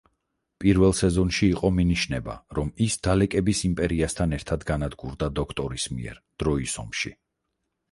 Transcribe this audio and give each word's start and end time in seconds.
პირველ 0.63 0.93
სეზონში 0.99 1.49
იყო 1.55 1.69
მინიშნება, 1.79 2.37
რომ 2.61 2.71
ის 2.87 2.97
დალეკების 3.09 3.63
იმპერიასთან 3.69 4.35
ერთად 4.41 4.67
განადგურდა 4.73 5.31
დოქტორის 5.43 5.89
მიერ 6.01 6.21
დროის 6.45 6.77
ომში. 6.87 7.17